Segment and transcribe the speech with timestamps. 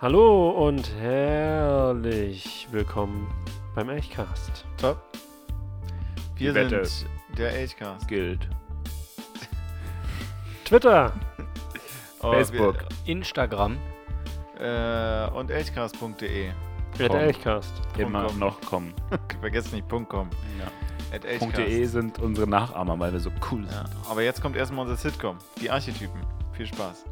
[0.00, 3.28] Hallo und herrlich willkommen
[3.74, 4.64] beim Elchcast.
[4.78, 4.98] Top.
[6.36, 6.84] Wir Die Wette.
[6.86, 8.08] sind der Agecast.
[8.08, 8.48] gilt.
[10.64, 11.12] Twitter,
[12.22, 12.76] Oh, Facebook.
[13.06, 13.76] Instagram.
[14.58, 16.50] Wir, äh, und agecast.de.
[16.98, 17.16] der Komm.
[17.18, 17.72] Elchcast.
[17.98, 18.38] Immer com.
[18.38, 18.94] noch kommen.
[19.40, 20.30] Vergesst nicht .com.
[20.58, 20.66] Ja.
[21.14, 21.24] At.
[21.58, 23.72] .de sind unsere Nachahmer, weil wir so cool sind.
[23.72, 23.84] Ja.
[24.10, 25.36] Aber jetzt kommt erstmal unser Sitcom.
[25.60, 26.20] Die Archetypen.
[26.52, 27.04] Viel Spaß.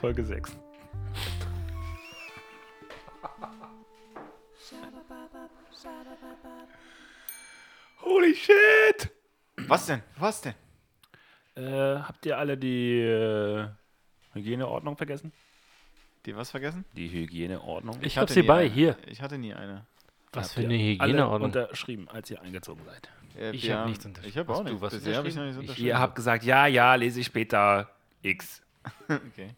[0.00, 0.56] Folge 6.
[8.02, 9.10] Holy shit!
[9.66, 10.02] Was denn?
[10.18, 10.54] Was denn?
[11.56, 13.66] Äh, habt ihr alle die äh,
[14.34, 15.32] Hygieneordnung vergessen?
[16.26, 16.84] Die was vergessen?
[16.94, 17.98] Die Hygieneordnung.
[18.02, 18.68] Ich hab sie bei, eine.
[18.70, 18.96] hier.
[19.06, 19.84] Ich hatte nie eine.
[20.32, 21.46] Was für eine Hygieneordnung.
[21.50, 23.08] unterschrieben, als ihr eingezogen seid.
[23.36, 24.30] Äh, Ich wir hab haben- nichts unterschrieben.
[24.30, 24.80] Ich habe auch nichts.
[24.80, 25.46] Bisher habe ich noch unterschrieben?
[25.46, 25.88] nichts Ich- unterschrieben.
[25.88, 27.90] Ihr habt gesagt, ja, ja, lese ich später
[28.22, 28.62] X.
[29.08, 29.50] okay.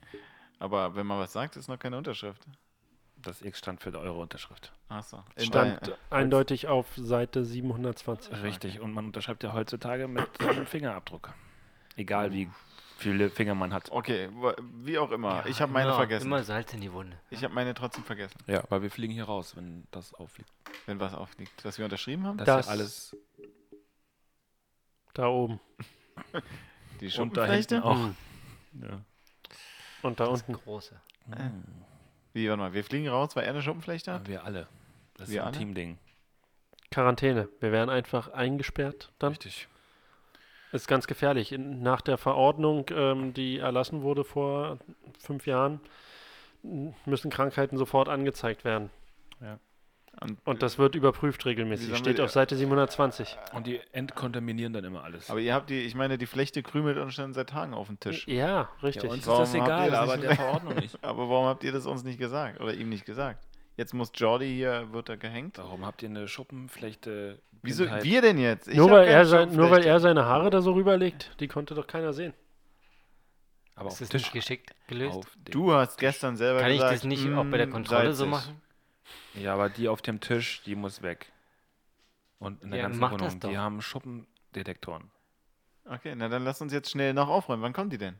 [0.60, 2.46] Aber wenn man was sagt, ist noch keine Unterschrift.
[3.16, 4.72] Das X stand für eure Unterschrift.
[4.88, 5.22] Achso.
[5.36, 8.42] Stand eindeutig auf Seite 720.
[8.42, 11.34] Richtig, und man unterschreibt ja heutzutage mit einem Fingerabdruck.
[11.96, 12.48] Egal wie
[12.96, 13.90] viele Finger man hat.
[13.90, 14.28] Okay,
[14.84, 15.44] wie auch immer.
[15.46, 16.26] ich habe meine immer, vergessen.
[16.26, 17.18] Immer Salz in die Wunde.
[17.30, 18.38] Ich habe meine trotzdem vergessen.
[18.46, 20.50] Ja, weil wir fliegen hier raus, wenn das auffliegt.
[20.86, 21.64] Wenn was aufliegt.
[21.64, 22.38] Was wir unterschrieben haben?
[22.38, 23.16] Das, Das- ist ja alles
[25.14, 25.60] Da oben
[27.00, 27.84] Die und da hinten Schuppenflechte?
[27.84, 27.96] auch.
[27.96, 28.16] Hm.
[28.82, 29.00] Ja.
[30.02, 30.52] Und da Das unten.
[30.54, 30.94] große.
[32.32, 34.28] Wie, warte mal, wir fliegen raus, weil er eine Schuppenflechte hat?
[34.28, 34.66] Wir alle.
[35.16, 35.58] Das Wir ist ein alle?
[35.58, 35.98] Teamding.
[36.90, 37.48] Quarantäne.
[37.60, 39.30] Wir werden einfach eingesperrt dann.
[39.30, 39.68] Richtig.
[40.72, 41.52] Ist ganz gefährlich.
[41.52, 44.78] In, nach der Verordnung, ähm, die erlassen wurde vor
[45.18, 45.80] fünf Jahren,
[47.06, 48.90] müssen Krankheiten sofort angezeigt werden.
[50.44, 51.96] Und das wird überprüft regelmäßig.
[51.96, 53.38] Steht wir- auf Seite 720.
[53.54, 55.30] Und die entkontaminieren dann immer alles.
[55.30, 57.98] aber ihr habt die, ich meine, die Flechte krümelt uns schon seit Tagen auf den
[58.00, 58.26] Tisch.
[58.28, 59.10] Ja, ja, richtig.
[59.10, 61.02] uns ist Warum das habt ihr egal, das aber der Verordnung nicht.
[61.02, 62.60] Aber warum habt ihr das uns nicht gesagt?
[62.60, 63.46] Oder ihm nicht gesagt?
[63.76, 65.56] Jetzt muss Jordi hier, wird er gehängt?
[65.56, 67.38] Warum habt ihr eine Schuppenflechte?
[67.62, 68.68] Wieso wir denn jetzt?
[68.68, 71.74] Ich nur, weil er sein, nur weil er seine Haare da so rüberlegt, die konnte
[71.74, 72.34] doch keiner sehen.
[73.74, 74.32] Aber auf Ist dem das Tisch.
[74.32, 75.16] geschickt gelöst?
[75.16, 77.70] Auf dem- Du hast gestern selber Kann ich gesagt, das nicht auch bei der "Mm,
[77.72, 78.60] Kontrolle so salzig." machen?
[79.34, 81.32] Ja, aber die auf dem Tisch, die muss weg.
[82.38, 85.10] Und in der Ja, ganzen Wohnung, die haben Schuppendetektoren.
[85.84, 87.62] Okay, na dann lasst uns jetzt schnell noch aufräumen.
[87.62, 88.18] Wann kommt die denn?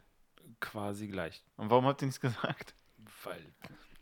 [0.60, 1.42] Quasi gleich.
[1.56, 2.74] Und warum habt ihr nichts gesagt?
[3.24, 3.40] Weil,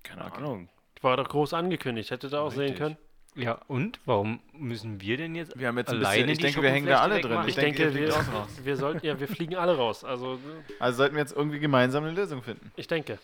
[0.03, 0.39] keine Okay.
[0.39, 0.69] Ahnung.
[1.03, 2.79] War doch groß angekündigt, hätte da auch sehen Richtig.
[2.79, 2.97] können.
[3.37, 4.01] Ja, und?
[4.05, 6.87] Warum müssen wir denn jetzt Wir haben jetzt ein alleine bisschen, ich denke, wir hängen
[6.89, 7.31] da alle drin.
[7.31, 7.49] wegmachen?
[7.49, 10.03] Ich, denke, denke, ihr wir, wir sollten, ja, wir fliegen alle raus.
[10.03, 10.41] Also,
[10.81, 12.73] Also sollten wir jetzt irgendwie gemeinsam eine Lösung finden.
[12.75, 13.19] ich denke.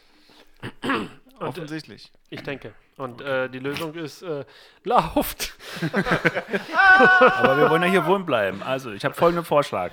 [1.45, 2.11] Und, äh, Offensichtlich.
[2.31, 2.73] ich denke.
[2.97, 4.45] Und äh, die Lösung ist, äh,
[4.85, 5.55] lauft.
[5.83, 8.63] Aber wir wollen ja hier wohnen bleiben.
[8.63, 9.93] Also, ich habe folgenden Vorschlag.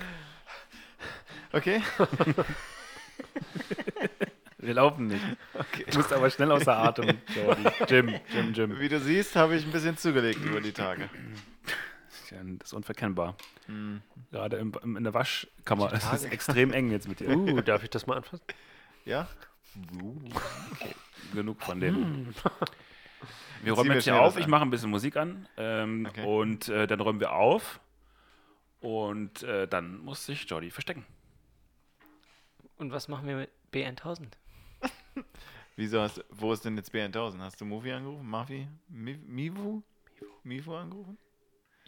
[1.52, 1.82] Okay?
[4.58, 5.24] Wir laufen nicht.
[5.90, 7.64] Du musst aber schnell außer Atem, Jordi.
[7.88, 8.78] Jim, Jim, Jim.
[8.78, 11.10] Wie du siehst, habe ich ein bisschen zugelegt über die Tage.
[12.30, 13.36] Das ist unverkennbar.
[13.66, 14.00] Hm.
[14.30, 15.92] Gerade im, im, in der Waschkammer.
[15.92, 17.28] Es ist extrem eng jetzt mit dir.
[17.28, 18.44] Uh, darf ich das mal anfassen?
[19.04, 19.28] Ja?
[21.32, 22.26] Genug von dem.
[23.62, 24.36] Wir Zieh räumen jetzt hier auf.
[24.36, 25.46] Ich mache ein bisschen Musik an.
[25.56, 26.24] Ähm, Okay.
[26.24, 27.80] Und äh, dann räumen wir auf.
[28.80, 31.06] Und äh, dann muss sich Jordi verstecken.
[32.76, 34.26] Und was machen wir mit B1000?
[35.76, 37.38] Wieso hast wo ist denn jetzt B1000?
[37.38, 38.26] Hast du Movi angerufen?
[38.28, 38.66] Mafi?
[38.90, 39.82] Mi- Mivu?
[40.42, 41.16] Mivu angerufen?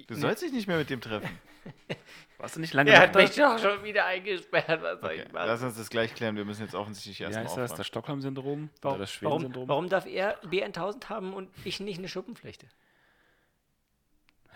[0.06, 1.28] Du sollst dich nicht mehr mit dem treffen.
[2.38, 4.82] Warst du nicht lange Er hat mich doch schon wieder eingesperrt.
[4.82, 5.22] Was soll Okay.
[5.27, 5.47] ich machen?
[5.47, 6.37] Lass uns das gleich klären.
[6.37, 7.62] Wir müssen jetzt offensichtlich Wie erstmal heißt das?
[7.71, 7.84] Das aufräumen.
[7.87, 8.65] Stockholm-Syndrom?
[8.65, 9.69] Oder Warum, das warum, Schweden-Syndrom?
[9.69, 12.66] warum darf er B1000 haben und ich nicht eine Schuppenflechte?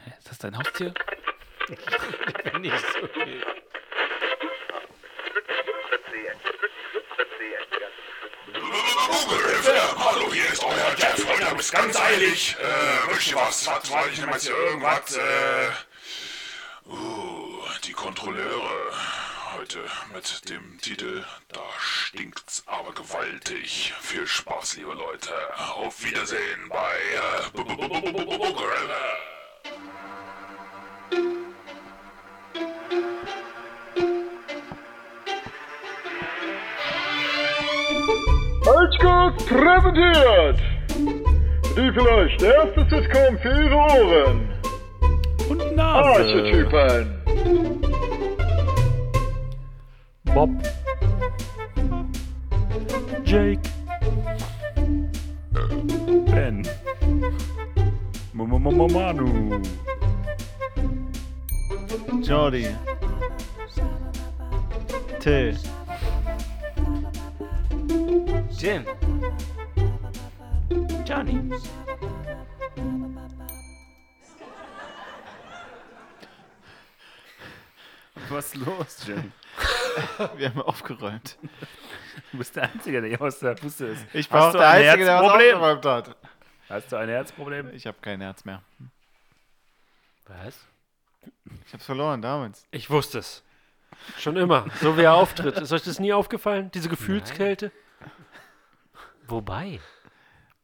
[0.04, 0.92] Hä, Ist das dein Haustier?
[2.52, 3.42] Wenn ich so will.
[9.26, 11.26] Hallo, hier ist euer Jeff.
[11.26, 12.54] Heute ist ganz eilig.
[12.60, 13.66] Äh, ihr was?
[13.66, 15.16] Was wollte ich denn jetzt hier irgendwas?
[15.16, 15.70] Äh,
[16.88, 18.92] uh, die Kontrolleure.
[19.56, 19.80] Heute
[20.14, 23.92] mit dem Titel Da stinkt's aber gewaltig.
[24.00, 25.32] Viel Spaß, liebe Leute.
[25.74, 27.64] Auf Wiedersehen bei äh, Bu-
[39.28, 40.60] Halsgut präsentiert!
[41.76, 44.48] Die vielleicht erste Sitcom für Ihre Ohren.
[45.48, 46.08] Und Nase.
[46.08, 47.14] Archetypen.
[50.34, 50.50] Bob.
[53.24, 53.60] Jake.
[56.26, 56.62] Ben.
[58.32, 59.60] Manu.
[62.22, 62.66] Jordi.
[65.20, 65.56] Till.
[68.58, 68.84] Jim.
[78.30, 79.32] Was ist los, Jim?
[80.36, 81.38] Wir haben aufgeräumt.
[82.32, 84.06] Du bist der Einzige, der hier aus der Puste ist.
[84.12, 85.54] Ich war auch der ein Einzige, der was Herzproblem?
[85.56, 86.16] aufgeräumt hat.
[86.68, 87.74] Hast du ein Herzproblem?
[87.74, 88.62] Ich habe kein Herz mehr.
[90.26, 90.58] Was?
[91.66, 92.66] Ich hab's verloren damals.
[92.70, 93.42] Ich wusste es.
[94.18, 94.66] Schon immer.
[94.80, 95.56] So wie er auftritt.
[95.58, 96.70] Ist euch das nie aufgefallen?
[96.72, 97.72] Diese Gefühlskälte?
[99.26, 99.80] Wobei?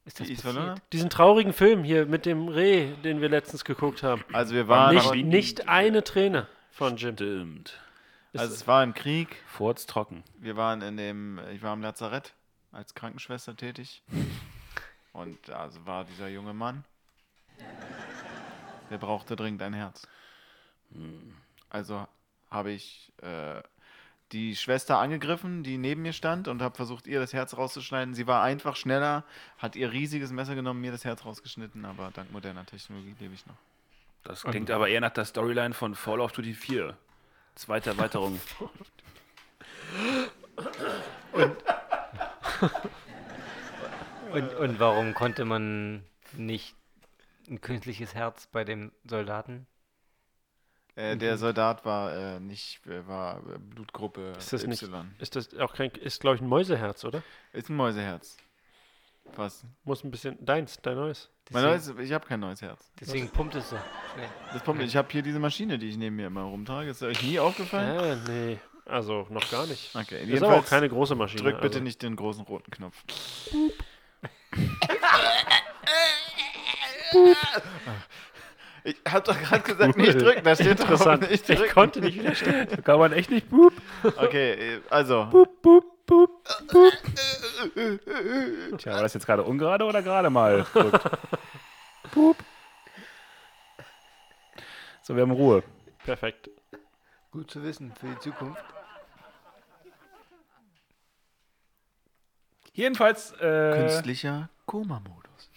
[0.04, 0.82] Ist das Die passiert?
[0.92, 4.22] Diesen traurigen Film hier mit dem Reh, den wir letztens geguckt haben.
[4.32, 7.14] Also wir waren, Nicht, nicht eine Träne von Jim.
[7.14, 7.80] Stimmt.
[8.36, 9.36] also es war im Krieg.
[9.46, 10.22] Furz trocken.
[10.38, 12.34] Wir waren in dem, ich war im Lazarett
[12.72, 14.02] als Krankenschwester tätig.
[15.12, 16.84] Und da also war dieser junge Mann.
[18.90, 20.06] Der brauchte dringend ein Herz.
[21.70, 22.06] Also
[22.50, 23.62] habe ich äh,
[24.32, 28.14] die Schwester angegriffen, die neben mir stand und habe versucht, ihr das Herz rauszuschneiden.
[28.14, 29.24] Sie war einfach schneller,
[29.58, 33.46] hat ihr riesiges Messer genommen, mir das Herz rausgeschnitten, aber dank moderner Technologie lebe ich
[33.46, 33.56] noch.
[34.24, 36.96] Das klingt aber eher nach der Storyline von Fall of Duty 4.
[37.54, 38.40] Zweite Erweiterung.
[44.34, 46.74] Und, und warum konnte man nicht
[47.48, 49.68] ein künstliches Herz bei dem Soldaten?
[50.96, 55.10] Äh, der Soldat war äh, nicht, äh, war äh, Blutgruppe Ist das nicht- Y.
[55.18, 57.22] Ist das auch kein, ist glaube ich ein Mäuseherz, oder?
[57.52, 58.36] Ist ein Mäuseherz.
[59.36, 59.64] Was?
[59.84, 61.30] Muss ein bisschen, deins, dein neues.
[61.50, 62.90] Mein Deswegen, neues, ich habe kein neues Herz.
[63.00, 63.76] deswegen pumpt es so
[64.14, 64.28] schnell.
[64.52, 66.90] Das Problem, ich habe hier diese Maschine, die ich neben mir immer rumtrage.
[66.90, 68.20] Ist euch nie aufgefallen?
[68.28, 68.58] Äh, nee.
[68.86, 69.94] Also noch gar nicht.
[69.96, 71.42] Okay, Das ist aber auch keine große Maschine.
[71.42, 71.84] drück bitte also.
[71.84, 73.02] nicht den großen roten Knopf.
[78.86, 81.30] Ich hab doch gerade gesagt, nicht drücken, da steht drauf, Interessant.
[81.30, 81.72] nicht Ich drücken.
[81.72, 82.68] konnte nicht widerstehen.
[82.84, 83.72] Kann man echt nicht boop.
[84.02, 85.26] Okay, äh, also,
[88.76, 90.66] Tja, war das jetzt gerade ungerade oder gerade mal?
[90.74, 91.00] Drückt?
[92.12, 92.36] boop.
[95.02, 95.62] So, wir haben Ruhe.
[96.04, 96.50] Perfekt.
[97.30, 98.62] Gut zu wissen für die Zukunft.
[102.74, 105.50] Jedenfalls, äh, künstlicher Koma-Modus.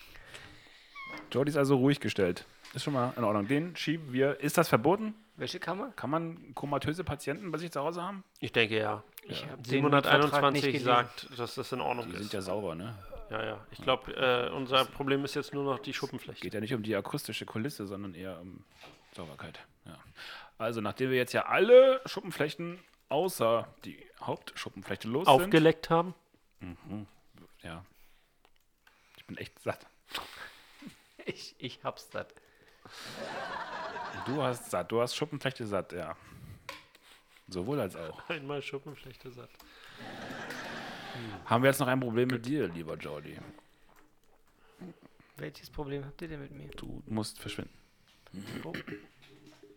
[1.32, 2.46] Jordi ist also ruhig gestellt.
[2.74, 3.48] Ist schon mal in Ordnung.
[3.48, 4.40] Den schieben wir.
[4.40, 5.16] Ist das verboten?
[5.36, 5.92] Welche Kammer?
[5.96, 8.24] Kann man komatöse Patienten bei sich zu Hause haben?
[8.40, 9.04] Ich denke ja.
[9.24, 10.86] Ich nicht 721 gelesen.
[10.86, 12.34] sagt, dass das in Ordnung Die sind ist.
[12.34, 12.96] ja sauber, ne?
[13.30, 13.60] Ja, ja.
[13.72, 16.40] Ich glaube, äh, unser Problem ist jetzt nur noch die Schuppenfläche.
[16.42, 18.64] Geht ja nicht um die akustische Kulisse, sondern eher um
[19.16, 19.60] Sauberkeit.
[19.86, 19.98] Ja.
[20.58, 22.80] Also, nachdem wir jetzt ja alle Schuppenflächen
[23.10, 26.16] außer die Hauptschuppenfläche los Aufgeleckt haben.
[26.60, 26.78] sind.
[27.64, 27.84] Ja.
[29.18, 29.86] Ich bin echt satt.
[31.26, 32.28] Ich, ich hab's das.
[34.26, 34.92] Du hast satt.
[34.92, 36.16] Du hast Schuppenfläche satt, ja.
[37.48, 38.28] Sowohl als auch.
[38.30, 39.50] Einmal Schuppenflechte satt.
[41.46, 43.38] Haben wir jetzt noch ein Problem mit dir, lieber Jordi?
[45.38, 46.68] Welches Problem habt ihr denn mit mir?
[46.70, 47.74] Du musst verschwinden.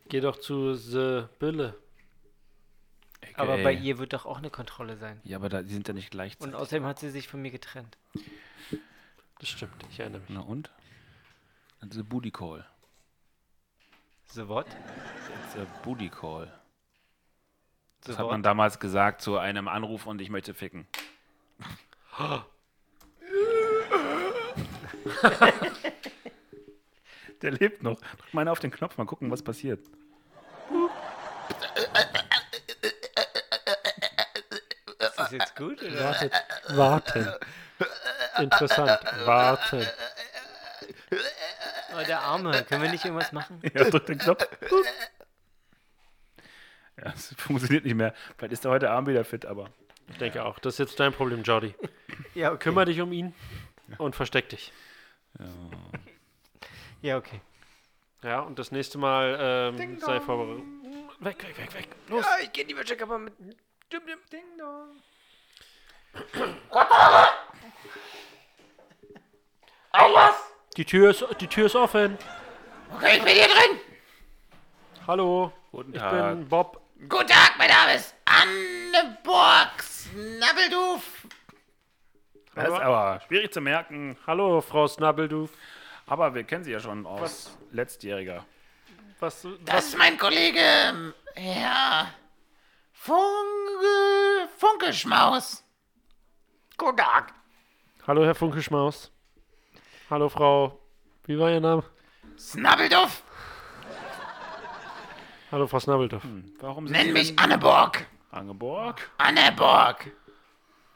[0.08, 1.74] Geh doch zu The Bille.
[3.34, 3.62] Aber Okay.
[3.64, 5.20] bei ihr wird doch auch eine Kontrolle sein.
[5.24, 6.54] Ja, aber da, die sind ja nicht Und gleichzeitig.
[6.54, 7.96] außerdem hat sie sich von mir getrennt.
[9.38, 10.30] Das stimmt, ich erinnere mich.
[10.30, 10.70] Na und?
[11.82, 12.66] A booty call.
[14.32, 14.66] So what?
[15.44, 16.46] It's a booty call.
[18.04, 18.32] So Das hat what?
[18.32, 20.86] man damals gesagt zu einem Anruf und ich möchte ficken.
[27.42, 27.98] Der lebt noch.
[27.98, 29.80] Drück mal auf den Knopf, mal gucken, was passiert.
[35.00, 35.82] Ist das jetzt gut?
[35.82, 36.04] Oder?
[36.04, 36.32] Wartet.
[36.76, 37.28] Warten.
[38.38, 39.00] Interessant.
[39.24, 39.86] Warten.
[42.00, 42.64] Oh, der Arme.
[42.64, 43.60] Können wir nicht irgendwas machen?
[43.74, 44.46] Ja, drück den Knopf.
[46.96, 48.14] Ja, es funktioniert nicht mehr.
[48.36, 49.70] Vielleicht ist er heute Abend wieder fit, aber.
[50.08, 50.58] Ich denke auch.
[50.58, 51.74] Das ist jetzt dein Problem, Jordi.
[52.34, 52.64] Ja, okay.
[52.64, 53.34] Kümmer dich um ihn
[53.98, 54.72] und versteck dich.
[57.02, 57.40] Ja, okay.
[58.22, 60.64] Ja, und das nächste Mal ähm, sei vorbereitet.
[61.20, 61.88] Weg, weg, weg, weg.
[62.08, 62.24] Los.
[62.24, 63.36] Ja, ich gehe in die Wäschekammer mit.
[63.38, 65.00] Dum, dum, ding dong.
[70.76, 72.16] Die Tür ist, die Tür ist offen.
[72.94, 73.80] Okay, ich bin hier drin.
[75.06, 76.34] Hallo, Guten ich Tag.
[76.36, 76.80] bin Bob.
[77.08, 81.26] Guten Tag, mein Name ist Anneborg Snabbelduf.
[82.54, 84.16] Das ist aber schwierig zu merken.
[84.26, 85.50] Hallo, Frau Snabbelduf.
[86.06, 88.44] Aber wir kennen sie ja schon aus letztjähriger.
[89.20, 89.84] Was, Das was?
[89.88, 92.12] ist mein Kollege, Herr
[92.92, 95.64] Funke, Funkelschmaus.
[96.76, 97.32] Guten Tag.
[98.06, 99.12] Hallo, Herr Funkelschmaus.
[100.10, 100.76] Hallo, Frau.
[101.24, 101.84] Wie war Ihr Name?
[102.36, 103.22] Snabbelduf.
[105.52, 106.22] Hallo, Frau Snabbelduf.
[106.60, 108.06] Warum sind Nenn Sie mich denn Anneborg.
[108.32, 109.10] Angeborg?
[109.18, 110.10] Anneborg.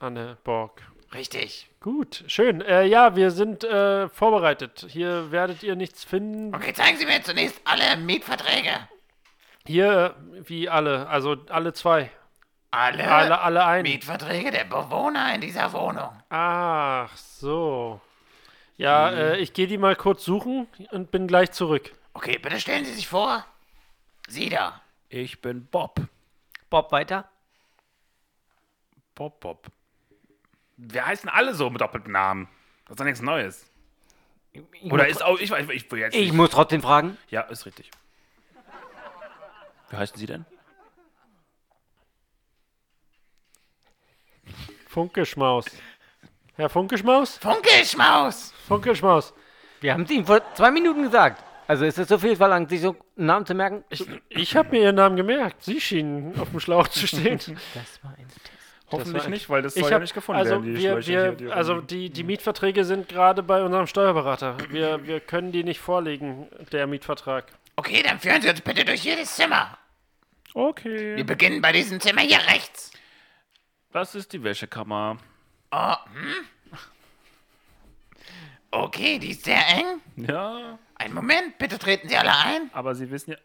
[0.01, 0.83] Anne Borg.
[1.13, 1.71] Richtig.
[1.81, 2.61] Gut, schön.
[2.61, 4.87] Äh, ja, wir sind äh, vorbereitet.
[4.89, 6.55] Hier werdet ihr nichts finden.
[6.55, 8.71] Okay, zeigen Sie mir zunächst alle Mietverträge.
[9.67, 12.11] Hier, wie alle, also alle zwei.
[12.73, 13.83] Alle, Alle, alle ein.
[13.85, 16.11] Mietverträge der Bewohner in dieser Wohnung.
[16.31, 18.01] Ach, so.
[18.77, 21.93] Ja, äh, ich gehe die mal kurz suchen und bin gleich zurück.
[22.13, 23.45] Okay, bitte stellen Sie sich vor.
[24.29, 24.81] Sie da.
[25.09, 26.01] Ich bin Bob.
[26.71, 27.29] Bob, weiter.
[29.15, 29.67] Bob, Bob.
[30.77, 32.49] Wir heißen alle so mit doppelten Namen.
[32.85, 33.71] Das ist doch nichts Neues.
[34.53, 36.35] Ich Oder ist auch, ich weiß, ich will jetzt ich nicht.
[36.35, 37.17] muss trotzdem fragen.
[37.29, 37.91] Ja, ist richtig.
[39.91, 40.45] Wie heißen Sie denn?
[44.89, 45.67] Funkeschmaus.
[46.57, 47.39] Herr Funkeschmaus?
[47.39, 48.53] Funkelschmaus.
[48.69, 49.35] Funkeschmaus.
[49.81, 51.43] Wir haben es ihm vor zwei Minuten gesagt.
[51.67, 53.85] Also ist es so viel verlangt, sich so einen Namen zu merken?
[53.89, 55.63] Ich, ich habe mir Ihren Namen gemerkt.
[55.63, 57.39] Sie schienen auf dem Schlauch zu stehen.
[57.75, 58.51] Das war ein Test.
[58.91, 61.07] Hoffentlich nicht, weil das Ich soll ja hab, nicht gefunden also werden, die wir, Schläuche
[61.09, 64.57] wir, hier, die also die, die Mietverträge sind gerade bei unserem Steuerberater.
[64.69, 67.47] Wir, wir können die nicht vorlegen, der Mietvertrag.
[67.77, 69.77] Okay, dann führen Sie uns bitte durch jedes Zimmer.
[70.53, 71.17] Okay.
[71.17, 72.93] Wir beginnen bei diesem Zimmer hier rechts.
[73.91, 75.17] Das ist die Wäschekammer.
[75.77, 76.79] Oh, hm?
[78.71, 80.01] Okay, die ist sehr eng.
[80.29, 82.71] Ja, Einen Moment, bitte treten Sie alle ein.
[82.73, 83.39] aber Sie wissen ja.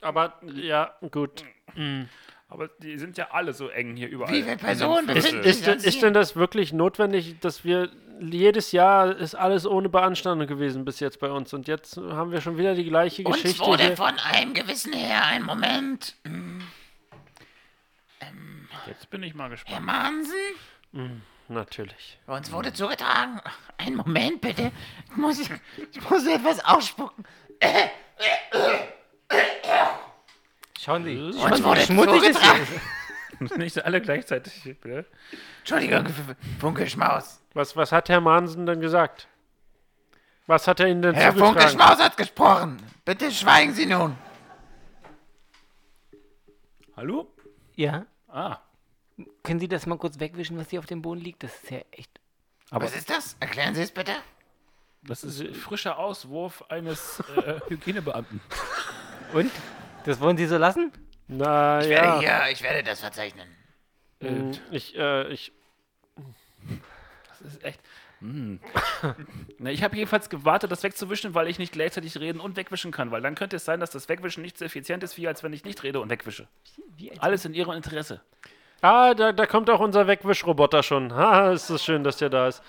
[0.00, 1.44] Aber ja, gut.
[2.48, 4.32] Aber die sind ja alle so eng hier überall.
[4.32, 7.90] Wie viele Personen Ist, sich denn, ist denn das wirklich notwendig, dass wir
[8.20, 12.40] jedes Jahr ist alles ohne Beanstandung gewesen bis jetzt bei uns und jetzt haben wir
[12.40, 13.96] schon wieder die gleiche Uns Geschichte wurde hier.
[13.96, 16.14] von einem gewissen Herr, einen Moment,
[18.86, 19.84] Jetzt bin ich mal Herr gespannt.
[19.86, 22.18] Mansen, Natürlich.
[22.26, 23.40] uns wurde zugetragen.
[23.76, 24.72] Einen Moment bitte,
[25.10, 27.24] ich muss, ich muss etwas ausspucken.
[30.80, 31.16] Schauen Sie.
[31.18, 32.80] Uns wurde schmutzig ist zugetragen.
[33.58, 35.06] Nicht alle gleichzeitig, bitte.
[35.58, 36.06] Entschuldigung,
[36.60, 37.40] Funkelschmaus.
[37.52, 39.28] Was, was hat Herr Mahnsen denn gesagt?
[40.46, 41.54] Was hat er Ihnen denn Herr zugetragen?
[41.54, 42.78] Funkelschmaus hat gesprochen.
[43.04, 44.16] Bitte schweigen Sie nun.
[46.96, 47.32] Hallo?
[47.74, 48.06] Ja?
[48.28, 48.58] Ah,
[49.42, 51.42] Können Sie das mal kurz wegwischen, was hier auf dem Boden liegt?
[51.42, 52.10] Das ist ja echt.
[52.70, 53.36] aber Was ist das?
[53.40, 54.12] Erklären Sie es bitte.
[55.02, 58.40] das ist frischer Auswurf eines äh, Hygienebeamten.
[59.32, 59.50] Und?
[60.04, 60.92] Das wollen Sie so lassen?
[61.28, 63.48] Na Ich ja, werde hier, ich werde das verzeichnen.
[64.20, 65.52] mm, ich, äh, ich,
[67.28, 67.80] Das ist echt.
[68.20, 73.10] Na, ich habe jedenfalls gewartet, das wegzuwischen, weil ich nicht gleichzeitig reden und wegwischen kann,
[73.10, 75.52] weil dann könnte es sein, dass das Wegwischen nicht so effizient ist, wie als wenn
[75.52, 76.48] ich nicht rede und wegwische.
[76.96, 78.22] Wie als Alles in ihrem Interesse.
[78.84, 81.14] Ah, da, da kommt auch unser Wegwischroboter schon.
[81.14, 82.62] Ha, ist es schön, dass der da ist.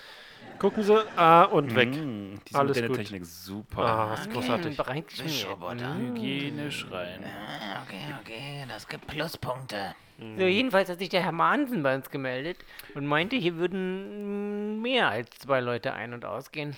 [0.60, 1.94] Gucken Sie, ah, und weg.
[1.94, 2.96] Hm, diese Alles gut.
[2.96, 3.82] Technik, super.
[3.84, 4.78] Ah, ist großartig.
[5.24, 5.96] Wischroboter.
[5.96, 7.24] Hygienisch rein.
[7.26, 9.94] Ah, Okay, okay, das gibt Pluspunkte.
[10.18, 12.58] So, jedenfalls hat sich der Herr Mahnsen bei uns gemeldet
[12.94, 16.76] und meinte, hier würden mm, mehr als zwei Leute ein- und ausgehen.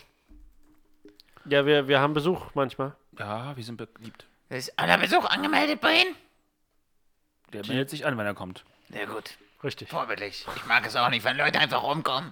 [1.45, 2.95] Ja, wir, wir haben Besuch manchmal.
[3.17, 4.25] Ja, wir sind beliebt.
[4.49, 6.15] Ist aller Besuch angemeldet bei Ihnen?
[7.53, 8.65] Der meldet sich an, wenn er kommt.
[8.89, 9.31] Sehr gut.
[9.63, 9.89] Richtig.
[9.89, 10.45] Vorbildlich.
[10.55, 12.31] Ich mag es auch nicht, wenn Leute einfach rumkommen.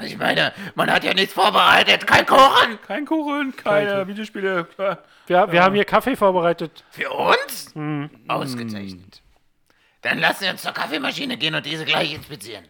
[0.00, 2.06] Ich meine, man hat ja nichts vorbereitet.
[2.06, 2.80] Kein Kuchen.
[2.86, 4.64] Kein Kuchen, keine Videospiele.
[4.64, 4.98] klar.
[5.26, 6.82] Wir, wir haben hier Kaffee vorbereitet.
[6.90, 7.74] Für uns?
[8.26, 9.20] Ausgezeichnet.
[10.00, 12.64] Dann lassen wir uns zur Kaffeemaschine gehen und diese gleich inspizieren.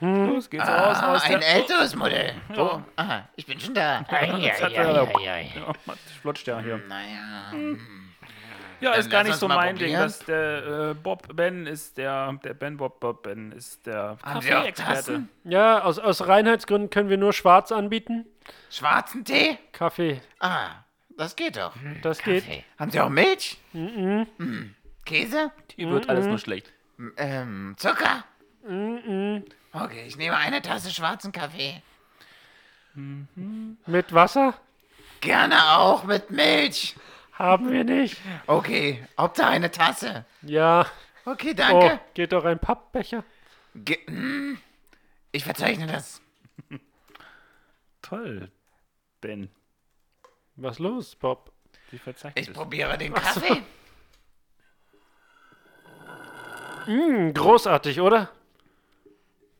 [0.00, 1.54] Los geht's raus Ah, aus ein der...
[1.56, 2.34] älteres Modell.
[2.56, 4.04] Oh, aha, ich bin schon da.
[4.38, 6.78] Jetzt hat er- Ja, Mann, das flutscht ja hier.
[6.86, 7.52] Naja.
[8.80, 9.86] Ja, ist gar nicht so mein Ding.
[9.86, 10.02] probieren.
[10.02, 15.22] Das der äh, Bob Ben ist der, der Ben Bob Bob Ben ist der Kaffee-Experte.
[15.44, 18.26] Ja, aus, aus Reinheitsgründen können wir nur schwarz anbieten.
[18.70, 19.58] Schwarzen Tee?
[19.72, 20.70] Kaffee, Ah,
[21.16, 21.74] das geht doch.
[22.02, 22.44] das geht.
[22.78, 23.58] Haben Sie auch Milch?
[23.72, 24.74] Mhm.
[25.04, 25.50] Käse?
[25.74, 26.72] Hier wird alles nur schlecht.
[26.98, 28.24] M- Ähm, Zucker?
[29.72, 31.82] Okay, ich nehme eine Tasse schwarzen Kaffee.
[32.94, 34.54] Mit Wasser?
[35.20, 36.94] Gerne auch mit Milch.
[37.38, 38.16] Haben wir nicht.
[38.46, 40.24] Okay, Hauptsache eine Tasse.
[40.42, 40.86] Ja.
[41.24, 42.00] Okay, Oh, danke.
[42.14, 43.24] geht doch ein Pappbecher.
[43.74, 44.58] Ge hm,
[45.32, 46.22] ich verzeichne das.
[48.00, 48.50] Toll,
[49.20, 49.50] Ben.
[50.54, 51.52] Was los, Bob?
[51.90, 52.54] Wie verzeichnet Ich es?
[52.54, 53.62] probiere den Kaffee.
[56.86, 58.30] Hm, großartig, oder?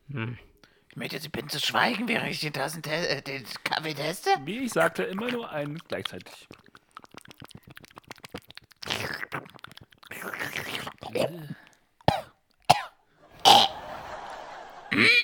[0.09, 4.29] Ich möchte Sie bitten zu schweigen, während ich den, Tassen äh, den Kaffee teste.
[4.45, 6.47] Wie ich sagte, immer nur einen gleichzeitig.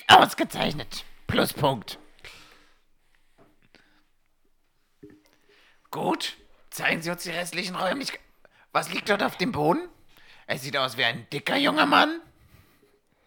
[0.08, 1.04] Ausgezeichnet.
[1.26, 1.98] Pluspunkt.
[5.90, 6.36] Gut.
[6.70, 8.24] Zeigen Sie uns die restlichen Räumlichkeiten.
[8.72, 9.88] Was liegt dort auf dem Boden?
[10.46, 12.20] Er sieht aus wie ein dicker junger Mann.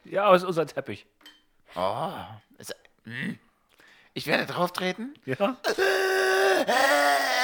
[0.04, 1.06] Ja, aber es ist unser Teppich.
[1.76, 2.12] Oh,
[2.58, 3.40] Es- hm.
[4.14, 5.14] Ich werde drauf treten.
[5.26, 5.58] Ja?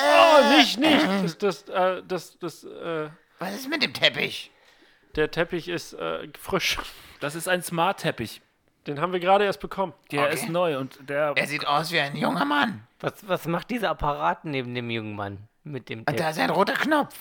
[0.05, 1.05] Oh, nicht, nicht.
[1.23, 3.09] Das, das, äh, das, das, äh,
[3.43, 4.49] Was ist mit dem Teppich?
[5.15, 6.77] der Teppich ist äh, frisch.
[7.19, 8.41] Das ist ein Smart-Teppich.
[8.87, 9.93] Den haben wir gerade erst bekommen.
[10.11, 10.33] Der Okay.
[10.33, 11.33] ist neu und der.
[11.35, 12.85] Er sieht aus wie ein junger Mann.
[12.99, 16.29] Was, was macht dieser Apparat neben dem jungen Mann mit dem Und da Teppich?
[16.31, 17.15] ist ein roter Knopf.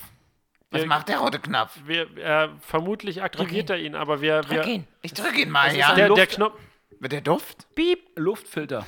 [0.71, 0.87] Was Ja.
[0.87, 1.77] macht der rote Knopf?
[1.85, 4.41] Wir, äh, vermutlich aktiviert er ihn, aber wir.
[4.49, 4.87] wir Drück ihn.
[5.03, 5.89] Ich drücke ihn mal, ja?
[5.93, 6.59] der, der Luft- Knopf.
[6.99, 7.67] Mit der Duft?
[8.15, 8.85] Luftfilter.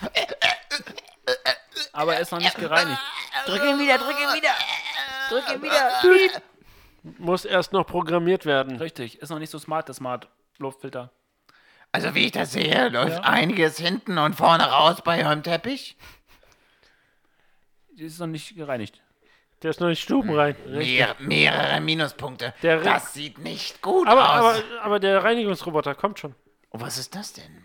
[1.94, 3.00] Aber er ist noch nicht gereinigt.
[3.46, 4.54] Drück ihn wieder, drück ihn wieder.
[5.30, 6.42] Drück ihn wieder.
[7.18, 8.78] Muss erst noch programmiert werden.
[8.78, 11.12] Richtig, ist noch nicht so smart, der Smart-Luftfilter.
[11.92, 13.24] Also wie ich das sehe, läuft Ja.
[13.24, 15.96] einiges hinten und vorne raus bei eurem Teppich.
[17.92, 19.02] Die ist noch nicht gereinigt.
[19.64, 20.56] Der ist noch nicht stubenrein.
[20.68, 22.54] Mehr, mehrere Minuspunkte.
[22.62, 24.40] Der- das sieht nicht gut Aber, aus.
[24.40, 26.36] aber, aber der Reinigungsroboter kommt schon.
[26.72, 27.64] oh, was ist das denn?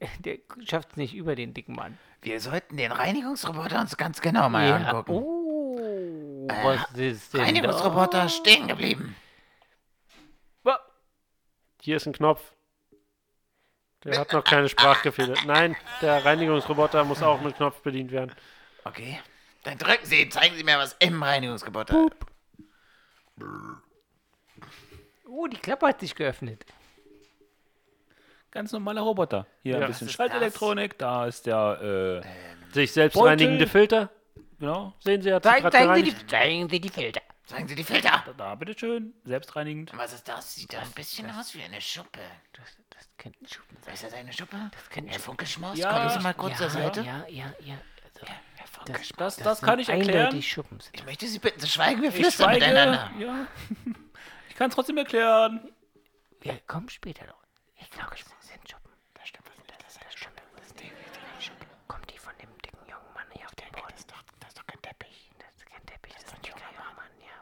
[0.00, 1.98] Der, der schafft es nicht über den dicken Mann.
[2.22, 5.12] Wir sollten den Reinigungsroboter uns ganz genau mal angucken.
[5.12, 5.41] Oh,
[6.62, 9.16] was ist denn Reinigungsroboter stehen geblieben.
[11.84, 12.52] Hier ist ein Knopf.
[14.04, 15.34] Der hat noch keine Sprachbefehle.
[15.46, 18.32] Nein, der Reinigungsroboter muss auch mit Knopf bedient werden.
[18.84, 19.20] Okay.
[19.64, 22.06] Dann drücken Sie, zeigen Sie mir was im Reinigungsroboter.
[25.26, 26.64] Oh, die Klappe hat sich geöffnet.
[28.52, 29.46] Ganz normaler Roboter.
[29.64, 29.80] Hier Ja.
[29.80, 33.28] ein bisschen Was ist Schaltelektronik, da ist der, äh, Sich selbst Beutel.
[33.28, 34.08] reinigende Filter.
[34.62, 37.20] Genau, Sehen Sie, sich Zeig, zeigen, Sie die, zeigen Sie die Filter.
[37.44, 38.22] Zeigen Sie die Filter.
[38.26, 39.92] da, da bitteschön, selbstreinigend.
[39.96, 40.54] Was ist das?
[40.54, 42.20] Sieht ein bisschen aus wie eine Schuppe.
[42.52, 43.94] Das, das könnte Schuppen sein.
[43.94, 44.70] Ist das eine Schuppe?
[44.72, 45.92] Das könnte Herr Schuppen- Funkelschmaus, Ja.
[45.92, 47.00] kommen Sie mal kurz zur ja, Seite.
[47.02, 47.74] Ja, ja, ja.
[48.04, 48.40] Also, Herr
[48.86, 49.08] das.
[49.16, 50.34] Das, das das kann ich erklären.
[50.36, 50.56] Ich
[51.04, 52.66] möchte Sie bitten, zu schweigen, wir Ich flüstern schweige.
[52.66, 53.10] miteinander.
[53.18, 53.46] Ja.
[54.48, 55.72] Ich kann es trotzdem erklären.
[56.42, 57.42] Wir kommen später noch.
[57.80, 58.92] Ich glaube, es sind Schuppen.
[59.14, 59.72] Das stimmt, was nicht.
[59.82, 60.42] Das ist Schuppen.
[60.56, 61.66] Das ist die, die Schuppen.
[61.88, 63.86] Kommt die von dem dicken jungen Mann hier auf den Boden?
[63.88, 65.30] Das ist doch, das ist doch kein Teppich.
[65.38, 67.34] Das ist kein Teppich, das ist ein junger Mann, ja.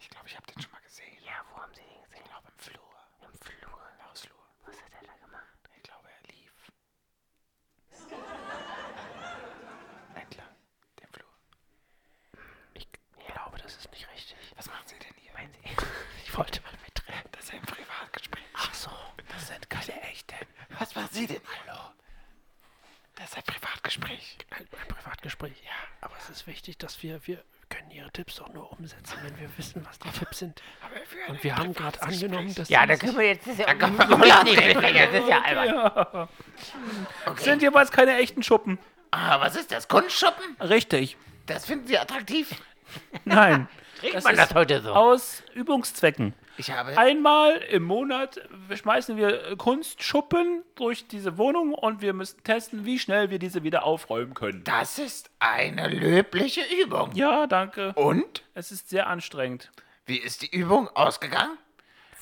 [0.00, 1.18] Ich glaube, ich habe den schon mal gesehen.
[1.24, 2.24] Ja, wo haben Sie den gesehen?
[2.24, 2.94] Ich glaube, im Flur.
[3.20, 3.80] Im Flur.
[4.08, 4.42] Hausflur.
[4.64, 5.58] Was hat er da gemacht?
[5.76, 6.56] Ich glaube, er lief.
[10.14, 10.54] Entlang
[11.00, 11.32] dem Flur.
[12.74, 12.88] Ich
[13.28, 14.36] glaube, das ist nicht richtig.
[14.56, 15.32] Was machen Sie denn hier?
[15.34, 15.60] Meinen Sie?
[16.24, 17.28] Ich wollte mal mitreden.
[17.32, 18.44] Das ist ein Privatgespräch.
[18.54, 18.90] Ach so,
[19.32, 20.36] das sind keine echten.
[20.78, 21.72] Was machen Sie denn hier?
[21.72, 21.90] Hallo.
[23.14, 24.38] Das ist ein Privatgespräch.
[24.50, 24.66] Ein,
[25.36, 25.72] Privatgespräch, ja.
[26.00, 29.48] Aber es ist wichtig, dass wir, wir können Ihre Tipps doch nur umsetzen, wenn wir
[29.56, 30.62] wissen, was die Tipps sind.
[31.28, 33.46] Und wir haben gerade angenommen, dass Ja, da können wir jetzt.
[33.46, 34.58] Das ist ja komm, lass nicht.
[34.58, 36.28] Das ist ja albern.
[37.38, 38.78] Sind jeweils keine echten Schuppen.
[39.10, 39.88] Ah, was ist das?
[39.88, 40.56] Kunstschuppen?
[40.60, 41.16] Richtig.
[41.46, 42.50] Das finden Sie attraktiv?
[43.24, 43.68] Nein.
[44.06, 44.92] Kriegt Das man ist das heute so?
[44.92, 46.34] aus Übungszwecken.
[46.58, 46.96] Ich habe.
[46.96, 48.40] Einmal im Monat
[48.72, 53.84] schmeißen wir Kunstschuppen durch diese Wohnung und wir müssen testen, wie schnell wir diese wieder
[53.84, 54.64] aufräumen können.
[54.64, 57.10] Das ist eine löbliche Übung.
[57.14, 57.92] Ja, danke.
[57.94, 58.42] Und?
[58.54, 59.70] Es ist sehr anstrengend.
[60.06, 61.58] Wie ist die Übung ausgegangen?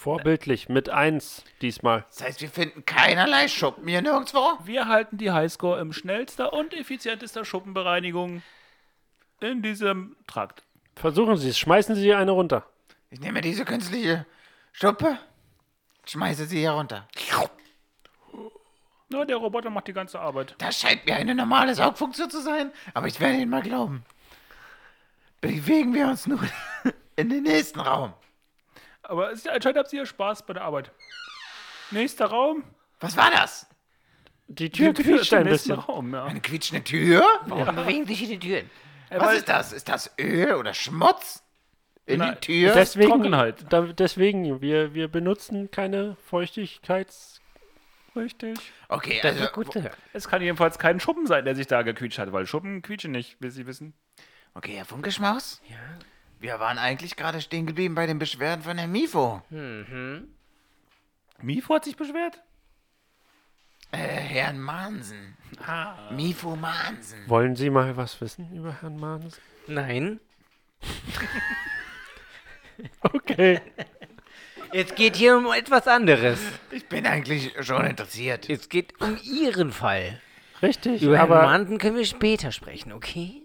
[0.04, 2.04] vorbildlich mit 1 diesmal.
[2.10, 4.58] Das heißt, wir finden keinerlei Schuppen hier nirgendwo?
[4.64, 8.42] Wir halten die Highscore im schnellster und effizientester Schuppenbereinigung
[9.40, 10.62] in diesem Trakt.
[10.96, 12.66] Versuchen Sie es, schmeißen Sie eine runter.
[13.10, 14.26] Ich nehme diese künstliche
[14.72, 15.18] Schuppe,
[16.04, 17.06] schmeiße sie hier runter.
[19.08, 20.56] Na, der Roboter macht die ganze Arbeit.
[20.58, 24.04] Das scheint mir eine normale Saugfunktion zu sein, aber ich werde Ihnen mal glauben.
[25.40, 26.48] Bewegen wir uns nun
[27.16, 28.14] in den nächsten Raum.
[29.02, 30.90] Aber es, anscheinend habt ihr ja Spaß bei der Arbeit.
[31.90, 32.64] Nächster Raum.
[32.98, 33.68] Was war das?
[34.48, 35.78] Die Tür Die quietscht im ein bisschen.
[35.78, 36.24] Raum, ja.
[36.24, 37.24] Eine quietschende Tür?
[37.46, 38.70] Warum bewegen sich hier die Türen?
[39.20, 39.72] Was ist das?
[39.72, 41.42] Ist das Öl oder Schmutz?
[42.06, 42.74] In Nein, die Tür?
[42.74, 43.64] Deswegen, Trockenheit.
[43.72, 47.40] da, deswegen wir, wir benutzen keine Feuchtigkeits...
[48.16, 48.58] Richtig.
[48.88, 49.90] Okay, Das also, ist gut.
[50.12, 53.36] Es kann jedenfalls kein Schuppen sein, der sich da gequietscht hat, weil Schuppen quietschen nicht,
[53.40, 53.92] wie Sie wissen.
[54.54, 55.60] okay, Herr Funkeschmaus?
[55.68, 55.76] Ja.
[56.38, 59.42] Wir waren eigentlich gerade stehen geblieben bei den Beschwerden von Herrn Mifo.
[61.40, 62.42] Mifo hat sich beschwert?
[63.94, 65.36] Äh, Herrn Mansen.
[66.10, 67.18] Mifo Mansen.
[67.28, 69.40] Wollen Sie mal was wissen über Herrn Mahns?
[69.66, 70.20] Nein.
[73.02, 73.60] Okay.
[74.72, 76.40] Es geht hier um etwas anderes.
[76.72, 78.50] Ich bin eigentlich schon interessiert.
[78.50, 80.20] Es geht um Ihren Fall.
[80.60, 81.42] Richtig, Über Herrn aber...
[81.42, 83.42] Manten können wir später sprechen, okay?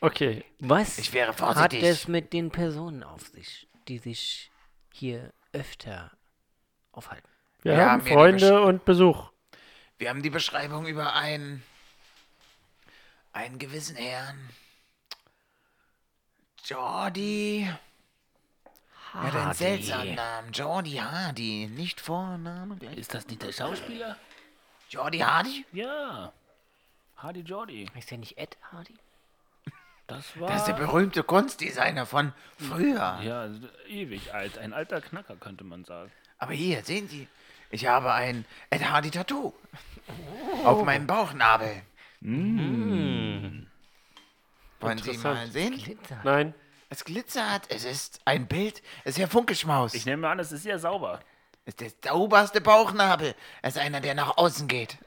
[0.00, 1.82] Okay, Was Ich wäre hat vorsichtig.
[1.82, 4.50] es mit den Personen auf sich, die sich
[4.90, 6.10] hier öfter
[6.92, 7.28] aufhalten?
[7.62, 9.31] wir Ja, haben die Freunde und Besuch.
[10.02, 11.62] Wir haben die Beschreibung über einen,
[13.32, 14.50] einen gewissen Herrn.
[16.64, 17.72] Jordi.
[19.14, 20.50] Er hat einen seltsamen Namen.
[20.50, 21.68] Jordi Hardy.
[21.68, 22.96] Nicht Vorname gleich.
[22.96, 24.16] Ist das nicht der Schauspieler?
[24.90, 25.64] Jordi Hardy?
[25.70, 26.32] Ja.
[27.18, 27.88] Hardy Jordi.
[27.96, 28.96] Ist der nicht Ed Hardy?
[30.08, 30.48] Das war.
[30.48, 33.20] Das ist der berühmte Kunstdesigner von früher.
[33.22, 33.48] ja,
[33.86, 34.58] ewig alt.
[34.58, 36.10] Ein alter Knacker, könnte man sagen.
[36.38, 37.28] Aber hier, sehen Sie,
[37.72, 39.52] ich habe ein Ed Hardy Tattoo
[40.64, 41.82] auf meinem Bauchnabel.
[42.20, 43.68] Wollen
[44.98, 45.98] Sie mal sehen?
[46.22, 46.54] Nein.
[46.88, 49.94] Es glitzert, es ist ein Bild, es ist ja Funkelschmaus.
[49.94, 51.20] Ich nehme an, es ist sehr sauber.
[51.64, 53.34] Es ist der sauberste Bauchnabel.
[53.62, 54.98] Er ist einer, der nach außen geht.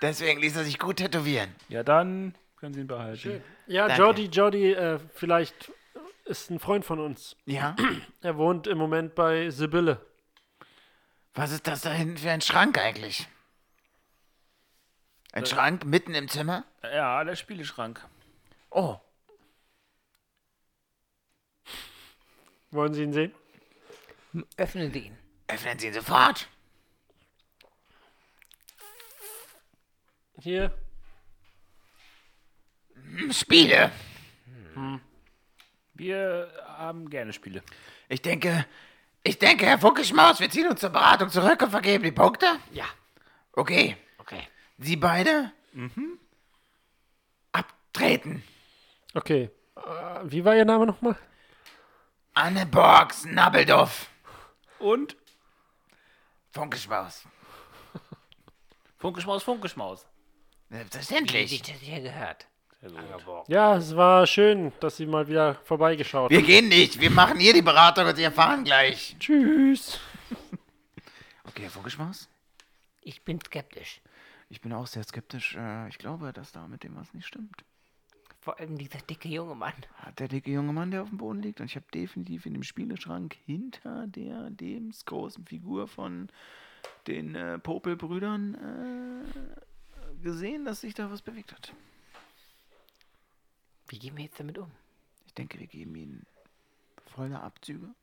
[0.00, 1.54] Deswegen ließ er sich gut tätowieren.
[1.68, 3.42] Ja, dann können Sie ihn behalten.
[3.66, 4.02] Ja, Danke.
[4.02, 5.70] Jordi, Jordi, äh, vielleicht
[6.24, 7.36] ist ein Freund von uns.
[7.44, 7.76] Ja?
[8.22, 10.00] Er wohnt im Moment bei Sibylle.
[11.36, 13.28] Was ist das da hinten für ein Schrank eigentlich?
[15.32, 16.64] Ein Schrank mitten im Zimmer?
[16.82, 18.04] Ja, der Spieleschrank.
[18.70, 18.98] Oh,
[22.70, 23.32] Wollen Sie ihn sehen?
[24.56, 25.18] Öffnen Sie ihn.
[25.48, 26.48] öffnen Sie ihn sofort.
[30.40, 30.76] Hier.
[32.94, 33.90] Hm, Spiele.
[35.94, 37.62] Wir haben gerne Spiele.
[38.10, 38.66] Ich denke,
[39.26, 42.46] ich denke, Herr Funkelschmaus, wir ziehen uns zur Beratung zurück und vergeben die Punkte.
[42.72, 42.84] Ja.
[43.52, 43.96] Okay.
[44.18, 44.46] Okay.
[44.78, 45.52] Sie beide?
[47.52, 48.42] Abtreten.
[49.14, 49.50] Okay.
[49.76, 49.80] Äh,
[50.24, 51.16] wie war Ihr Name nochmal?
[52.34, 54.08] Anne Borgs Nabbeldorf.
[54.78, 55.16] Und
[56.52, 57.24] Funkelschmaus.
[58.98, 60.06] Funkeschmaus, Funkeschmaus.
[60.68, 61.50] Wie Selbstverständlich.
[61.50, 62.46] sich das hier gehört.
[63.48, 66.46] Ja, es war schön, dass Sie mal wieder vorbeigeschaut Wir haben.
[66.46, 67.00] gehen nicht.
[67.00, 69.16] Wir machen hier die Beratung und Sie erfahren gleich.
[69.18, 69.98] Tschüss.
[71.44, 72.28] Okay, Herr Funkelschmaus?
[73.00, 74.00] Ich bin skeptisch.
[74.48, 75.56] Ich bin auch sehr skeptisch.
[75.56, 77.64] Äh, Ich glaube, dass da mit dem was nicht stimmt.
[78.40, 79.72] Vor allem dieser dicke junge Mann.
[79.96, 81.60] Hat der dicke junge Mann, der auf dem Boden liegt.
[81.60, 86.28] Und ich habe definitiv in dem Spieleschrank hinter der lebensgroßen Figur von
[87.08, 91.72] den äh, Popelbrüdern äh, gesehen, dass sich da was bewegt hat.
[93.88, 94.70] Wie gehen wir jetzt damit um?
[95.26, 96.26] Ich denke, wir geben ihnen
[97.06, 97.94] volle Abzüge.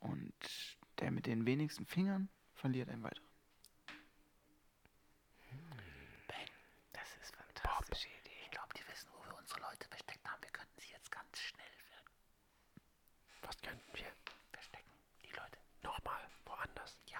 [0.00, 0.32] Und
[0.98, 3.26] der mit den wenigsten Fingern verliert einen weiteren.
[6.92, 8.30] Das ist fantastische Idee.
[8.44, 10.42] Ich glaube, die wissen, wo wir unsere Leute versteckt haben.
[10.42, 12.10] Wir könnten sie jetzt ganz schnell werden.
[13.42, 14.06] Was könnten wir?
[14.52, 14.90] verstecken.
[15.22, 15.58] Die Leute.
[15.82, 16.98] Nochmal woanders.
[17.06, 17.18] Ja.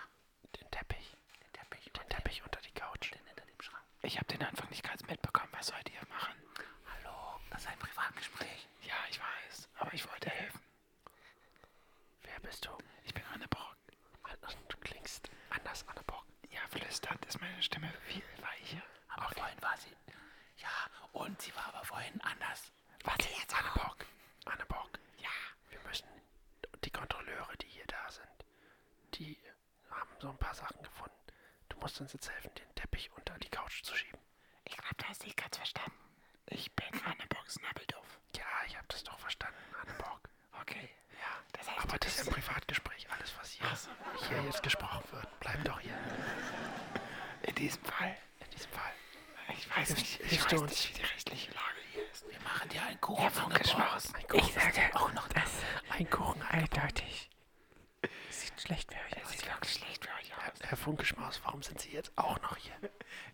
[0.61, 1.17] Den Teppich.
[1.43, 1.93] Den Teppich.
[1.93, 3.13] Den Teppich unter die Couch.
[3.13, 3.85] Den hinter dem Schrank.
[4.03, 5.49] Ich habe den Anfang nicht ganz mitbekommen.
[5.53, 6.35] Was sollt ihr machen?
[6.87, 8.69] Hallo, das ist ein Privatgespräch.
[8.83, 9.69] Ja, ich weiß.
[9.79, 10.61] Aber ich wollte helfen.
[12.23, 12.71] Wer bist du?
[13.05, 13.73] Ich bin Anne Borg.
[15.13, 16.25] Klingst anders, Anneborg.
[16.51, 18.83] Ja, flüsternd ist meine Stimme viel weicher.
[19.09, 19.95] Aber vorhin war sie.
[20.57, 20.71] Ja,
[21.13, 22.73] und sie war aber vorhin anders.
[23.05, 24.07] Warte jetzt, Anne Borg.
[24.47, 24.99] Anneborg.
[25.19, 25.29] Ja.
[25.69, 26.09] Wir müssen
[26.85, 28.47] die Kontrolleure, die hier da sind,
[29.15, 29.37] die
[29.91, 31.15] haben so ein paar Sachen gefunden.
[31.69, 34.21] Du musst uns jetzt helfen, den Teppich unter die Couch zu schieben.
[34.65, 35.99] Ich glaube, du hast nicht ganz verstanden.
[36.47, 38.19] Ich bin Anne Borgs Nabbeldorf.
[38.35, 40.31] Ja, ich habe das doch verstanden, Anneborg.
[40.61, 40.89] Okay.
[41.13, 43.07] Ja, Das heißt, aber das ist im Privatgespräch.
[43.11, 43.67] Alles, was hier,
[44.29, 45.97] hier jetzt gesprochen wird, bleibt doch hier.
[47.43, 48.17] In diesem Fall.
[48.41, 48.93] In diesem Fall.
[49.59, 52.29] Ich weiß nicht, ich hilfst weiß nicht, wie die rechtliche Lage hier ist.
[52.31, 53.21] Wir machen dir einen Kuchen.
[53.23, 54.15] Herr Funkelschmaus.
[54.15, 54.47] Ein Kuchen.
[54.49, 55.51] Ich sage auch noch das.
[55.91, 56.43] Ein Kuchen.
[56.43, 57.29] Eindeutig.
[58.31, 59.31] Sieht schlecht für euch aus.
[59.33, 60.59] Sieht wirklich schlecht für euch aus.
[60.63, 62.75] Herr Funkeschmaus, warum sind Sie jetzt auch noch hier?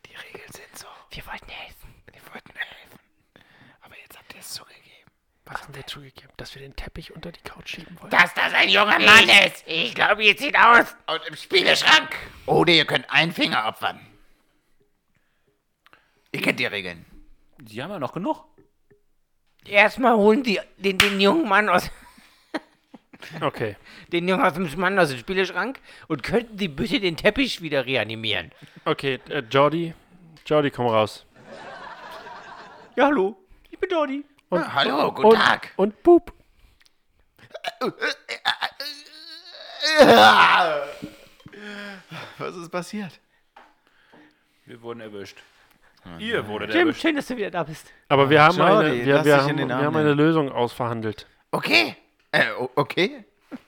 [0.07, 0.87] Die Regeln sind so.
[1.11, 2.02] Wir wollten helfen.
[2.12, 2.98] Wir wollten helfen.
[3.81, 4.85] Aber jetzt habt ihr es zugegeben.
[5.51, 6.29] Was haben wir zugegeben?
[6.37, 8.11] Dass wir den Teppich unter die Couch schieben wollen?
[8.11, 9.65] Dass das ein junger Mann ist.
[9.67, 10.95] Ich glaube, ihr zieht aus.
[11.07, 12.15] Und im Spieleschrank.
[12.45, 13.99] Oder ihr könnt einen Finger opfern.
[16.33, 17.07] Ihr kennt die Regeln.
[17.59, 18.45] Die haben ja noch genug.
[19.67, 21.91] Erstmal holen die den, den jungen Mann aus.
[23.41, 23.75] Okay.
[24.13, 27.85] Den jungen aus dem Mann aus dem Spieleschrank und könnten die bitte den Teppich wieder
[27.85, 28.53] reanimieren.
[28.85, 29.93] Okay, äh, Jordi.
[30.47, 31.27] Jordi, komm raus.
[32.95, 33.37] Ja, hallo.
[33.71, 34.25] Ich bin Jordi.
[34.51, 35.73] Und, Ah, hallo, guten und, Tag.
[35.77, 36.33] Und Boop.
[42.39, 43.21] Was ist passiert?
[44.65, 45.39] Wir wurden erwischt.
[46.19, 47.03] Ihr wurdet Jim, erwischt.
[47.03, 47.93] schön, dass du wieder da bist.
[48.09, 50.15] Aber wir haben, Jordi, eine, wir, wir haben, wir haben eine.
[50.15, 51.27] Lösung ausverhandelt.
[51.51, 51.97] Okay.
[52.33, 52.45] Äh,
[52.77, 53.25] okay.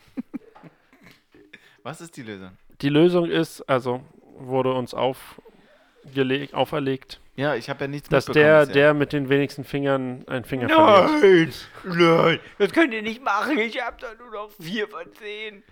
[1.83, 2.57] Was ist die Lösung?
[2.81, 4.03] Die Lösung ist, also
[4.39, 8.75] wurde uns aufgelegt, auferlegt, Ja, ich habe ja nichts dass mitbekommen der, bisher.
[8.75, 11.55] der mit den wenigsten Fingern einen Finger verliert.
[11.85, 13.57] Nein, nein, das könnt ihr nicht machen.
[13.59, 15.63] Ich hab da nur noch vier von zehn.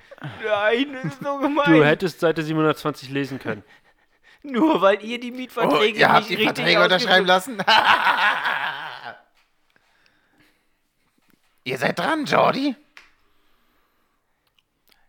[0.43, 1.71] Nein, das ist so gemein.
[1.73, 3.63] Du hättest Seite 720 lesen können.
[4.43, 7.59] nur weil ihr die Oh, Mietverträge ihr habt nicht die richtig Verträge unterschreiben lassen?
[11.65, 12.75] ihr seid dran, Jordi.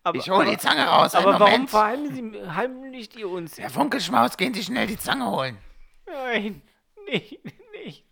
[0.04, 1.14] Aber, Ich hole die Zange raus.
[1.16, 1.70] aber einen warum Moment.
[1.70, 3.58] verheimlichen Sie, heimlicht ihr uns?
[3.58, 5.58] Herr Funkelschmaus, gehen Sie schnell die Zange holen.
[6.12, 6.62] Nein,
[7.06, 7.40] Nicht,
[7.84, 8.06] nicht.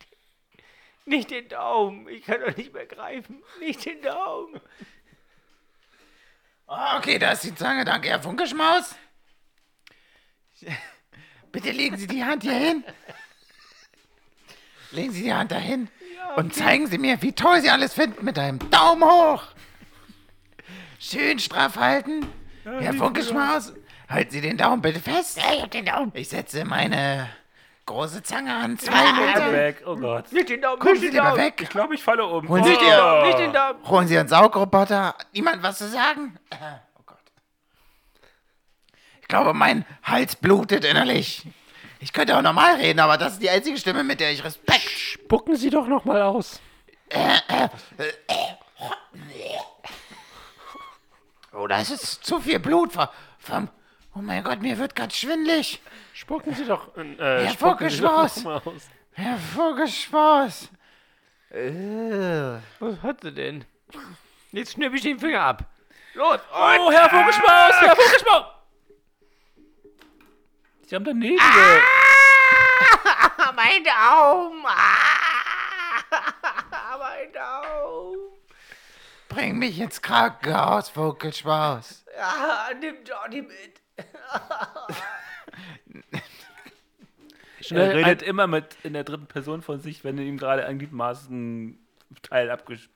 [1.05, 2.07] Nicht den Daumen.
[2.09, 3.41] Ich kann doch nicht mehr greifen.
[3.59, 4.59] Nicht den Daumen.
[6.65, 7.85] Okay, da ist die Zange.
[7.85, 8.95] Danke, Herr Funkeschmaus.
[11.51, 12.83] Bitte legen Sie die Hand hier hin.
[14.91, 15.87] Legen Sie die Hand dahin.
[16.35, 19.43] Und zeigen Sie mir, wie toll Sie alles finden mit einem Daumen hoch.
[20.99, 22.27] Schön straff halten.
[22.63, 23.73] Herr Funkeschmaus,
[24.09, 25.37] halten Sie den Daumen bitte fest.
[25.37, 26.11] Ja, ich hab den Daumen.
[26.15, 27.29] Ich setze meine
[27.87, 28.77] große Zange an.
[28.77, 29.51] Zwei Bleib Meter.
[29.51, 30.31] weg, oh Gott.
[30.31, 30.77] Nicht den Daumen.
[30.79, 31.37] Gucken nicht Sie den Daumen.
[31.37, 31.59] weg.
[31.61, 32.47] Ich glaube, ich falle um.
[32.47, 32.79] Holen Sie Oh.
[32.79, 33.87] den Daumen, Nicht den Daumen.
[33.89, 35.15] Holen Sie einen Saugroboter.
[35.33, 36.37] Niemand was zu sagen?
[36.51, 37.17] Oh Gott.
[39.21, 41.47] Ich glaube, mein Hals blutet innerlich.
[41.99, 44.81] Ich könnte auch normal reden, aber das ist die einzige Stimme, mit der ich Respekt.
[44.87, 46.61] Spucken Sie doch noch mal aus.
[51.53, 53.07] Oh, das ist zu viel Blut vom.
[53.39, 53.69] vom
[54.17, 55.81] oh mein Gott, mir wird ganz schwindlig.
[56.13, 56.95] Spucken Sie doch.
[56.97, 57.79] Äh, Ja, doch
[58.43, 58.89] mal aus.
[59.13, 60.69] Herr Vogelspaß.
[62.79, 63.65] Was hat sie denn?
[64.51, 65.63] Jetzt schnipp ich den Finger ab.
[66.13, 66.39] Los.
[66.53, 68.45] Oh, Herr Vogelschmaus, Herr Vogelschmaus.
[70.87, 71.39] Sie haben daneben.
[71.41, 71.79] Ah,
[73.55, 74.63] mein Daumen.
[74.65, 76.01] Ah,
[76.99, 78.17] mein Daumen.
[79.29, 82.05] Bring mich ins Krankenhaus, Vogelspaß.
[82.19, 83.76] Ah, nimm Johnny mit.
[87.59, 90.77] Er Schnell, redet immer mit in der dritten Person von sich, wenn ihm gerade ein
[90.79, 92.89] Gliedmaßen-Teil verlieren.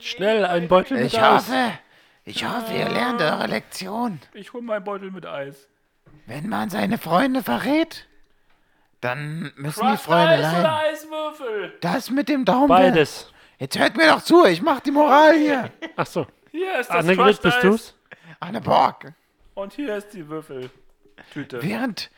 [0.00, 1.48] Schnell, ein Beutel mit Ich Eis.
[1.48, 1.72] hoffe,
[2.24, 4.20] ich hoffe, ihr lernt eure Lektion.
[4.32, 5.68] Ich hol meinen Beutel mit Eis.
[6.26, 8.06] Wenn man seine Freunde verrät,
[9.00, 10.66] dann müssen die Crushed Freunde Eis oder leiden.
[10.94, 11.78] Eiswürfel?
[11.80, 12.68] Das mit dem Daumen.
[12.68, 13.30] Beides.
[13.58, 15.70] Jetzt hört mir doch zu, ich mach die Moral hier.
[15.96, 16.26] Ach so.
[16.50, 17.94] Hier ist das Annegret, Crushed bist du's?
[18.40, 19.12] Anne Borg.
[19.54, 21.62] Und hier ist die Würfeltüte.
[21.62, 22.10] Während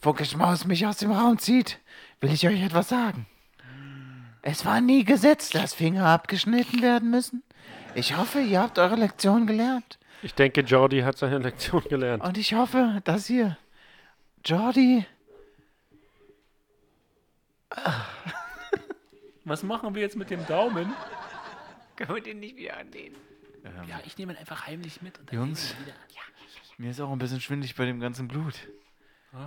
[0.00, 1.78] Fuckelschmaus mich aus dem Raum zieht,
[2.20, 3.26] will ich euch etwas sagen.
[4.42, 7.42] Es war nie gesetzt, dass Finger abgeschnitten werden müssen.
[7.94, 9.98] Ich hoffe, ihr habt eure Lektion gelernt.
[10.22, 12.22] Ich denke, Jordi hat seine Lektion gelernt.
[12.24, 13.56] Und ich hoffe, dass ihr
[14.44, 15.06] Jordi
[19.44, 20.92] Was machen wir jetzt mit dem Daumen?
[21.96, 23.16] Können wir den nicht wieder annehmen?
[23.88, 25.18] Ja, ich nehme ihn einfach heimlich mit.
[25.18, 25.74] Und dann Jungs.
[25.80, 25.94] wieder.
[26.82, 28.54] Mir ist auch ein bisschen schwindlig bei dem ganzen Blut.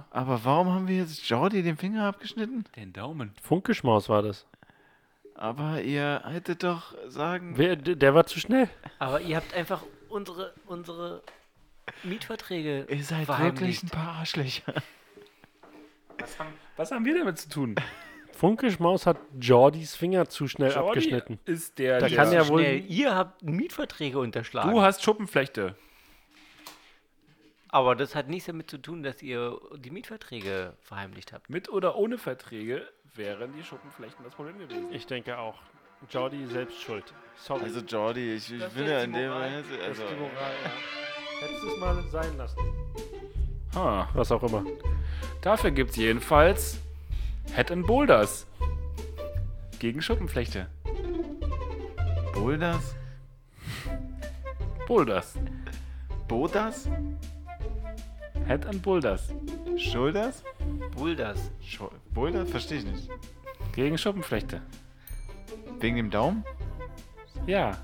[0.10, 2.64] Aber warum haben wir jetzt Jordi den Finger abgeschnitten?
[2.78, 3.34] Den Daumen.
[3.42, 4.46] Funkeschmaus war das.
[5.34, 7.58] Aber ihr hättet doch sagen.
[7.58, 8.70] Wer, der war zu schnell.
[9.00, 11.24] Aber ihr habt einfach unsere, unsere
[12.04, 14.74] Mietverträge Ihr seid wirklich ein paar Arschlöcher.
[16.78, 17.76] Was haben wir damit zu tun?
[18.32, 21.40] Funkeschmaus hat Jordis Finger zu schnell Jordi abgeschnitten.
[21.44, 22.62] ist der, Da der kann ja wohl.
[22.62, 24.72] Schnell, ihr habt Mietverträge unterschlagen.
[24.72, 25.76] Du hast Schuppenflechte.
[27.76, 31.50] Aber das hat nichts damit zu tun, dass ihr die Mietverträge verheimlicht habt.
[31.50, 34.94] Mit oder ohne Verträge wären die Schuppenflechten das Problem gewesen.
[34.94, 35.56] Ich denke auch.
[36.10, 37.04] Jordi selbst schuld.
[37.36, 37.64] Sorry.
[37.64, 39.30] Also Jordi, ich, ich bin ja in dem.
[39.30, 39.66] Moment.
[39.78, 41.42] das Also, ist die Moral, ja.
[41.42, 42.60] Hättest es mal sein lassen.
[43.76, 44.10] Ha.
[44.14, 44.64] Was auch immer.
[45.42, 46.80] Dafür gibt es jedenfalls
[47.54, 48.48] Head and Boulders.
[49.80, 50.70] Gegen Schuppenflechte.
[52.34, 52.96] Boulders?
[54.88, 55.38] Boulders.
[56.30, 56.88] Bodas?
[58.48, 59.34] Head and Boulders.
[59.76, 60.44] Shoulders?
[60.96, 61.50] Boulders.
[61.62, 62.46] Scho Boulder?
[62.46, 63.10] Verstehe ich nicht.
[63.74, 64.62] Gegen Schuppenflechte.
[65.80, 66.46] Wegen dem Daumen?
[67.48, 67.76] Ja.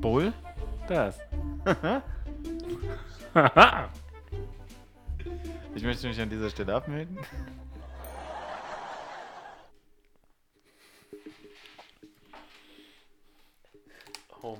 [0.00, 0.32] Bowl?
[0.86, 1.18] Das.
[5.74, 7.18] ich möchte mich an dieser Stelle abmelden.
[14.42, 14.58] Home.